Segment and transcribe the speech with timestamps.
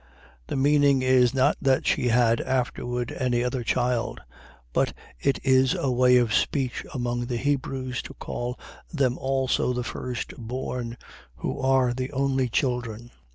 [0.47, 4.19] .The meaning is, not that she had afterward any other child;
[4.73, 8.59] but it is a way of speech among the Hebrews, to call
[8.91, 10.97] them also the firstborn,
[11.35, 13.11] who are the only children.